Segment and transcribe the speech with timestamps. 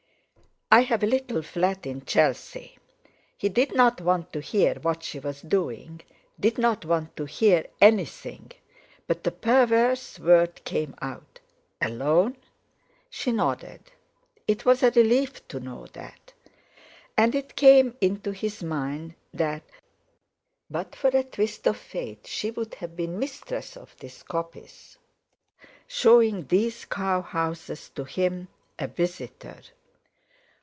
[0.73, 2.77] "I have a little flat in Chelsea."
[3.37, 5.99] He did not want to hear what she was doing,
[6.39, 8.53] did not want to hear anything;
[9.05, 11.41] but the perverse word came out:
[11.81, 12.37] "Alone?"
[13.09, 13.81] She nodded.
[14.47, 16.31] It was a relief to know that.
[17.17, 19.63] And it came into his mind that,
[20.69, 24.97] but for a twist of fate, she would have been mistress of this coppice,
[25.85, 28.47] showing these cow houses to him,
[28.79, 29.57] a visitor.